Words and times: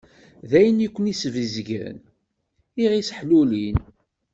D 0.49 0.51
ayen 0.59 0.83
i 0.85 0.87
ken-isbezgen, 0.93 1.97
i 2.81 2.83
ɣ-isseḥlulin. 2.91 3.77